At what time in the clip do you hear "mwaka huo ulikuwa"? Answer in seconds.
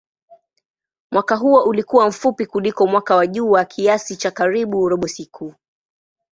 1.11-2.07